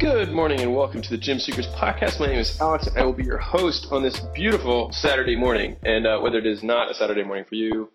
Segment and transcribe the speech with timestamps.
[0.00, 2.20] Good morning and welcome to the Gym Secrets Podcast.
[2.20, 2.86] My name is Alex.
[2.86, 5.76] And I will be your host on this beautiful Saturday morning.
[5.84, 7.90] And uh, whether it is not a Saturday morning for you,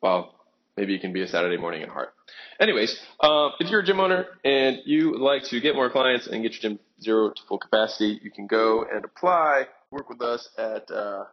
[0.00, 0.34] well,
[0.78, 2.14] maybe it can be a Saturday morning at heart.
[2.58, 6.26] Anyways, uh, if you're a gym owner and you would like to get more clients
[6.26, 10.22] and get your gym zero to full capacity, you can go and apply, work with
[10.22, 11.24] us at uh,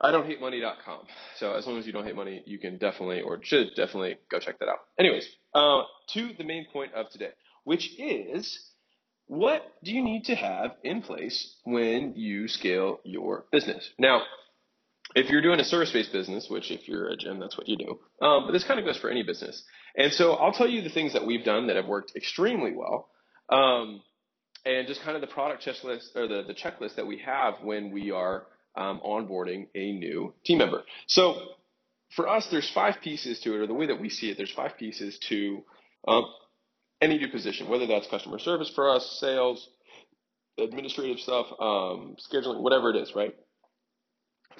[0.00, 1.06] I don't hate money.com.
[1.36, 4.40] So as long as you don't hate money, you can definitely or should definitely go
[4.40, 4.78] check that out.
[4.98, 7.30] Anyways, uh, to the main point of today,
[7.62, 8.69] which is
[9.30, 13.88] what do you need to have in place when you scale your business?
[13.96, 14.22] Now,
[15.14, 18.26] if you're doing a service-based business, which if you're a gym, that's what you do.
[18.26, 19.62] Um, but this kind of goes for any business.
[19.96, 23.08] And so I'll tell you the things that we've done that have worked extremely well,
[23.48, 24.02] um,
[24.64, 27.92] and just kind of the product checklist or the, the checklist that we have when
[27.92, 30.82] we are um, onboarding a new team member.
[31.06, 31.36] So
[32.16, 34.52] for us, there's five pieces to it, or the way that we see it, there's
[34.52, 35.62] five pieces to
[36.08, 36.24] um,
[37.00, 39.68] any new position, whether that's customer service for us, sales,
[40.58, 43.34] administrative stuff, um, scheduling, whatever it is, right?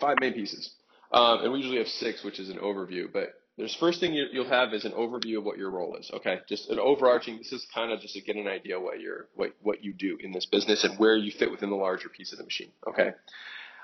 [0.01, 0.75] Five main pieces.
[1.13, 3.13] Um, and we usually have six, which is an overview.
[3.13, 6.11] But there's first thing you, will have is an overview of what your role is.
[6.15, 7.39] Okay, just an overarching.
[7.39, 10.17] This is kind of just to get an idea what you what what you do
[10.21, 12.71] in this business and where you fit within the larger piece of the machine.
[12.89, 13.11] Okay.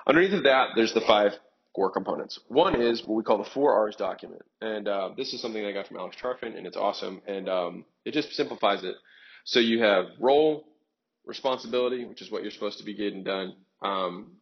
[0.06, 1.32] Underneath of that, there's the five
[1.76, 2.40] core components.
[2.48, 4.40] One is what we call the four R's document.
[4.62, 7.20] And uh, this is something I got from Alex Charfen, and it's awesome.
[7.26, 8.96] And um, it just simplifies it.
[9.44, 10.64] So you have role,
[11.26, 14.32] responsibility, which is what you're supposed to be getting done, um,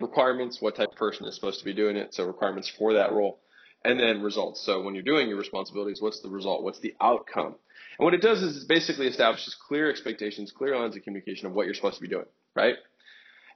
[0.00, 3.10] requirements, what type of person is supposed to be doing it, so requirements for that
[3.10, 3.40] role,
[3.82, 4.60] and then results.
[4.60, 6.62] So when you're doing your responsibilities, what's the result?
[6.62, 7.54] What's the outcome?
[7.98, 11.54] And what it does is it basically establishes clear expectations, clear lines of communication of
[11.54, 12.74] what you're supposed to be doing, right?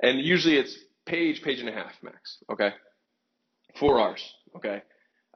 [0.02, 2.72] And usually it's page, page and a half max, okay?
[3.78, 4.22] Four R's,
[4.56, 4.82] okay?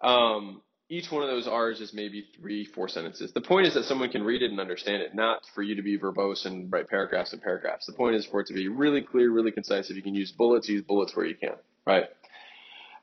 [0.03, 3.33] Um, each one of those R's is maybe three, four sentences.
[3.33, 5.83] The point is that someone can read it and understand it, not for you to
[5.83, 7.87] be verbose and write paragraphs and paragraphs.
[7.87, 9.91] The point is for it to be really clear, really concise.
[9.91, 11.55] If you can use bullets, use bullets where you can,
[11.87, 12.05] right?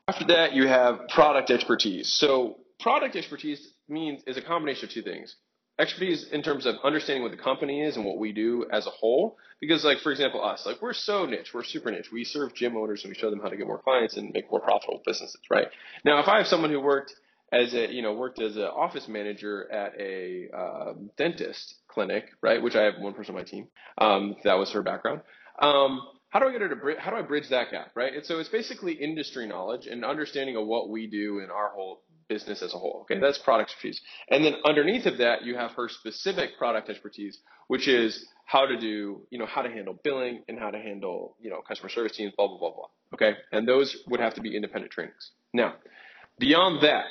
[0.06, 2.12] After that, you have product expertise.
[2.12, 5.34] So product expertise means is a combination of two things
[5.78, 8.90] expertise in terms of understanding what the company is and what we do as a
[8.90, 9.36] whole.
[9.60, 12.10] Because, like, for example, us, like, we're so niche, we're super niche.
[12.12, 14.50] We serve gym owners and we show them how to get more clients and make
[14.50, 15.68] more profitable businesses, right?
[16.04, 17.14] Now, if I have someone who worked
[17.52, 22.62] as a, you know, worked as an office manager at a um, dentist clinic, right,
[22.62, 23.68] which I have one person on my team,
[23.98, 25.20] um, that was her background.
[25.60, 26.00] Um,
[26.30, 28.14] how do I get her to how do I bridge that gap, right?
[28.14, 32.02] And so it's basically industry knowledge and understanding of what we do in our whole
[32.28, 33.00] business as a whole.
[33.02, 34.00] Okay, that's product expertise.
[34.30, 37.38] And then underneath of that, you have her specific product expertise,
[37.68, 41.36] which is how to do, you know, how to handle billing and how to handle,
[41.40, 42.86] you know, customer service teams, blah, blah, blah, blah.
[43.14, 45.30] Okay, and those would have to be independent trainings.
[45.52, 45.74] Now,
[46.38, 47.04] beyond that,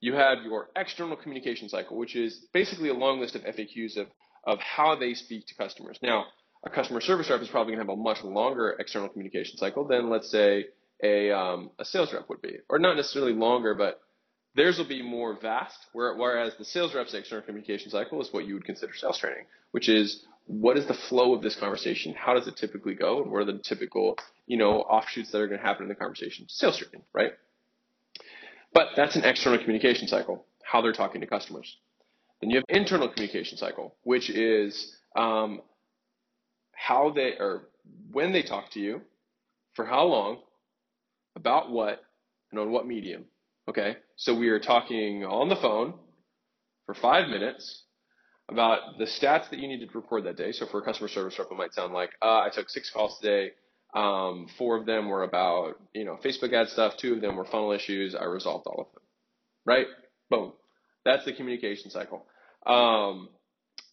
[0.00, 4.06] you have your external communication cycle, which is basically a long list of FAQs of,
[4.44, 5.98] of how they speak to customers.
[6.02, 6.26] Now,
[6.64, 9.86] a customer service rep is probably going to have a much longer external communication cycle
[9.86, 10.66] than, let's say,
[11.02, 14.00] a, um, a sales rep would be, or not necessarily longer, but
[14.56, 18.54] Theirs will be more vast, whereas the sales rep's external communication cycle is what you
[18.54, 22.12] would consider sales training, which is what is the flow of this conversation?
[22.14, 23.22] How does it typically go?
[23.22, 25.94] And what are the typical, you know, offshoots that are going to happen in the
[25.94, 26.46] conversation?
[26.48, 27.32] Sales training, right?
[28.74, 31.76] But that's an external communication cycle, how they're talking to customers.
[32.40, 35.60] Then you have internal communication cycle, which is um,
[36.72, 37.68] how they or
[38.10, 39.02] when they talk to you,
[39.74, 40.38] for how long,
[41.36, 42.02] about what,
[42.50, 43.24] and on what medium.
[43.70, 45.94] Okay, so we are talking on the phone
[46.86, 47.84] for five minutes
[48.50, 50.50] about the stats that you needed to record that day.
[50.50, 53.16] So for a customer service rep, it might sound like uh, I took six calls
[53.20, 53.52] today.
[53.94, 56.94] Um, four of them were about you know Facebook ad stuff.
[56.96, 58.16] Two of them were funnel issues.
[58.16, 59.02] I resolved all of them.
[59.64, 59.86] Right?
[60.30, 60.52] Boom.
[61.04, 62.26] That's the communication cycle.
[62.66, 63.28] Um,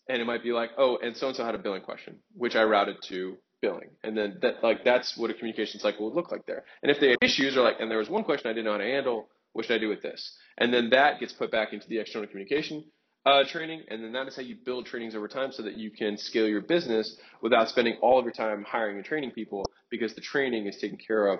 [0.10, 2.56] and it might be like, oh, and so and so had a billing question, which
[2.56, 3.90] I routed to billing.
[4.04, 6.64] And then that like that's what a communication cycle would look like there.
[6.82, 8.72] And if they had issues or like, and there was one question I didn't know
[8.72, 10.38] how to handle, what should I do with this?
[10.60, 12.84] And then that gets put back into the external communication
[13.26, 15.90] uh, training, and then that is how you build trainings over time so that you
[15.90, 20.14] can scale your business without spending all of your time hiring and training people because
[20.14, 21.40] the training is taken care of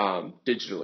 [0.00, 0.82] um, digitally.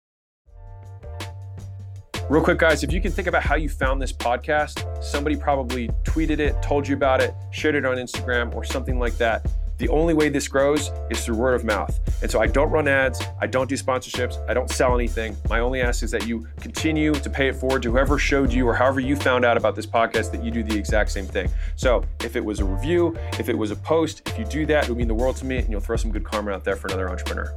[2.29, 5.89] Real quick, guys, if you can think about how you found this podcast, somebody probably
[6.05, 9.47] tweeted it, told you about it, shared it on Instagram, or something like that
[9.79, 11.99] the only way this grows is through word of mouth.
[12.23, 15.37] And so I don't run ads, I don't do sponsorships, I don't sell anything.
[15.51, 18.67] My only ask is that you continue to pay it forward to whoever showed you
[18.67, 21.51] or however you found out about this podcast that you do the exact same thing.
[21.77, 24.85] So if it was a review, if it was a post, if you do that,
[24.85, 26.77] it would mean the world to me and you'll throw some good karma out there
[26.77, 27.55] for another entrepreneur.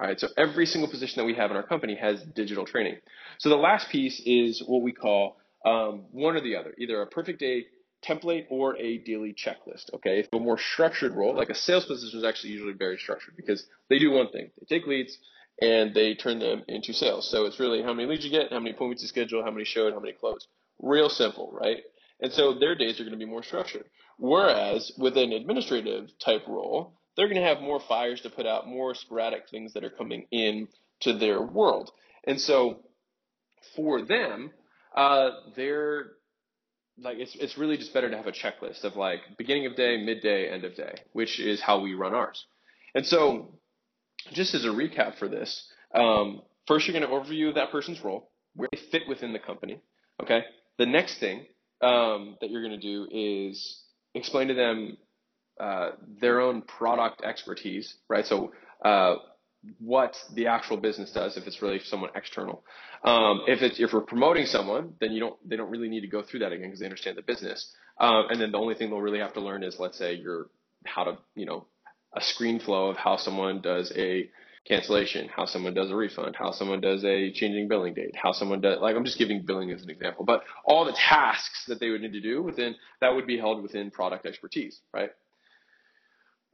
[0.00, 2.98] All right, so every single position that we have in our company has digital training.
[3.38, 7.06] So the last piece is what we call um, one or the other, either a
[7.06, 7.66] perfect day
[8.06, 9.92] template or a daily checklist.
[9.94, 13.36] Okay, if a more structured role, like a sales position, is actually usually very structured
[13.36, 15.18] because they do one thing: they take leads
[15.60, 17.28] and they turn them into sales.
[17.30, 19.64] So it's really how many leads you get, how many appointments you schedule, how many
[19.64, 20.46] showed, how many closed.
[20.78, 21.78] Real simple, right?
[22.20, 23.84] And so their days are going to be more structured.
[24.18, 28.68] Whereas with an administrative type role, they're going to have more fires to put out,
[28.68, 30.68] more sporadic things that are coming in
[31.00, 31.90] to their world.
[32.24, 32.80] And so
[33.74, 34.52] for them,
[34.96, 36.12] uh, they're
[37.02, 40.02] like it's it's really just better to have a checklist of like beginning of day,
[40.02, 42.44] midday, end of day, which is how we run ours.
[42.94, 43.58] And so,
[44.32, 48.30] just as a recap for this, um, first you're going to overview that person's role,
[48.54, 49.80] where they fit within the company.
[50.22, 50.44] Okay.
[50.78, 51.46] The next thing
[51.80, 53.82] um, that you're going to do is
[54.14, 54.96] explain to them
[55.60, 55.90] uh,
[56.20, 58.26] their own product expertise, right?
[58.26, 58.52] So
[58.84, 59.16] uh,
[59.78, 62.62] what the actual business does if it's really someone external.
[63.04, 66.08] Um, if it's if we're promoting someone, then you don't they don't really need to
[66.08, 67.72] go through that again because they understand the business.
[67.98, 70.46] Um, and then the only thing they'll really have to learn is let's say you're
[70.86, 71.66] how to you know
[72.14, 74.30] a screen flow of how someone does a
[74.66, 78.60] cancellation, how someone does a refund, how someone does a changing billing date, how someone
[78.60, 81.90] does like I'm just giving billing as an example, but all the tasks that they
[81.90, 85.10] would need to do within that would be held within product expertise, right?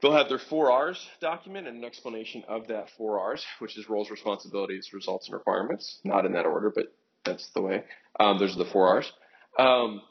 [0.01, 3.89] They'll have their four R's document and an explanation of that four R's, which is
[3.89, 5.99] roles, responsibilities, results, and requirements.
[6.03, 6.93] Not in that order, but
[7.23, 7.83] that's the way.
[8.19, 9.11] Um, those are the four R's.
[9.57, 10.01] Um,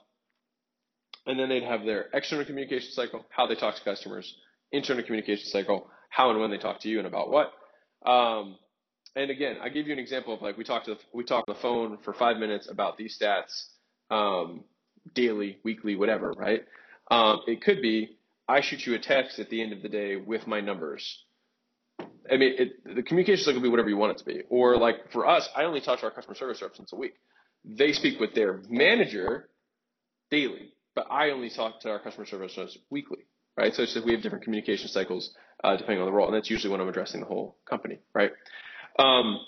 [1.27, 4.35] and then they'd have their external communication cycle, how they talk to customers,
[4.73, 7.53] internal communication cycle, how and when they talk to you and about what.
[8.09, 8.57] Um,
[9.17, 11.45] and again, I give you an example of like we talked to the, we talk
[11.49, 13.67] on the phone for five minutes about these stats
[14.11, 14.65] um,
[15.15, 16.65] daily, weekly, whatever, right?
[17.11, 18.17] Um, it could be
[18.49, 21.25] I shoot you a text at the end of the day with my numbers.
[22.31, 24.43] I mean, it, the communication cycle can be whatever you want it to be.
[24.49, 27.15] Or like for us, I only talk to our customer service reps once a week.
[27.65, 29.49] They speak with their manager
[30.31, 33.27] daily, but I only talk to our customer service reps weekly,
[33.57, 33.75] right?
[33.75, 36.51] So it's just we have different communication cycles uh, depending on the role, and that's
[36.51, 38.33] usually when I'm addressing the whole company, right?
[38.99, 39.39] Um,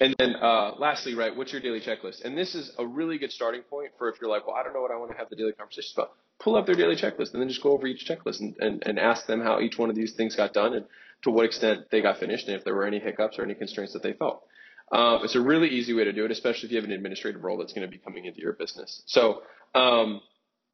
[0.00, 2.24] and then uh, lastly, right, what's your daily checklist?
[2.24, 4.72] And this is a really good starting point for if you're like, well, I don't
[4.72, 6.12] know what I want to have the daily conversations about
[6.42, 8.98] pull up their daily checklist and then just go over each checklist and, and, and
[8.98, 10.84] ask them how each one of these things got done and
[11.22, 13.92] to what extent they got finished and if there were any hiccups or any constraints
[13.92, 14.42] that they felt.
[14.90, 17.44] Um, it's a really easy way to do it, especially if you have an administrative
[17.44, 19.02] role that's going to be coming into your business.
[19.06, 19.42] So,
[19.74, 20.20] um,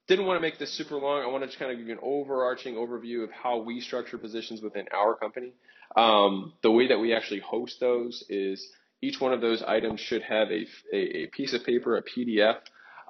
[0.09, 1.23] didn't want to make this super long.
[1.23, 4.63] I wanted to kind of give you an overarching overview of how we structure positions
[4.63, 5.53] within our company.
[5.95, 8.67] Um, the way that we actually host those is
[9.01, 12.59] each one of those items should have a, a, a piece of paper, a PDF,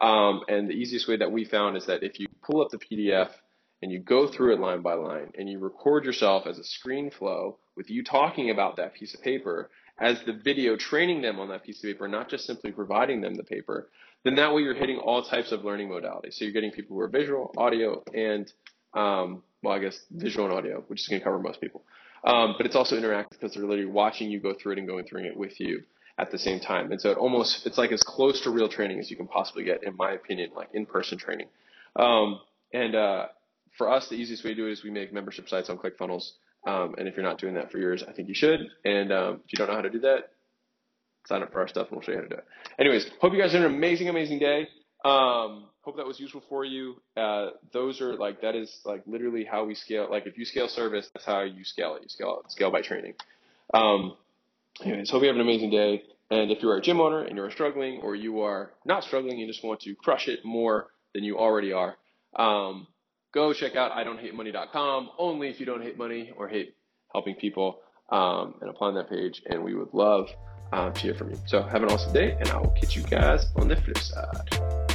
[0.01, 2.79] um, and the easiest way that we found is that if you pull up the
[2.79, 3.31] PDF
[3.83, 7.11] and you go through it line by line and you record yourself as a screen
[7.11, 9.71] flow with you talking about that piece of paper
[10.01, 13.35] as the video training them on that piece of paper, not just simply providing them
[13.35, 13.89] the paper,
[14.25, 16.35] then that way you're hitting all types of learning modalities.
[16.35, 18.53] So you're getting people who are visual, audio, and
[18.95, 21.83] um, well, I guess visual and audio, which is going to cover most people.
[22.25, 25.05] Um, but it's also interactive because they're literally watching you go through it and going
[25.05, 25.83] through it with you
[26.19, 26.91] at the same time.
[26.91, 29.65] And so it almost, it's like as close to real training as you can possibly
[29.65, 31.47] get, in my opinion, like in-person training.
[31.97, 32.41] Um,
[32.73, 33.27] and, uh,
[33.77, 36.33] for us, the easiest way to do it is we make membership sites on ClickFunnels.
[36.67, 38.61] Um, and if you're not doing that for yours, I think you should.
[38.85, 40.31] And, um, if you don't know how to do that,
[41.27, 42.45] sign up for our stuff and we'll show you how to do it.
[42.81, 44.69] Anyways, hope you guys have an amazing, amazing day.
[45.05, 47.01] Um, hope that was useful for you.
[47.17, 50.09] Uh, those are like, that is like literally how we scale.
[50.11, 52.03] Like if you scale service, that's how you scale it.
[52.03, 53.15] You scale it, scale by training.
[53.73, 54.17] Um,
[54.85, 56.03] Anyways, hope you have an amazing day.
[56.31, 59.47] And if you're a gym owner and you're struggling or you are not struggling, you
[59.47, 61.97] just want to crush it more than you already are,
[62.37, 62.87] um,
[63.33, 64.05] go check out I
[65.19, 66.75] only if you don't hate money or hate
[67.13, 69.43] helping people um, and apply on that page.
[69.47, 70.29] And we would love
[70.73, 71.39] uh, to hear from you.
[71.47, 74.88] So have an awesome day and I will catch you guys on the flip side.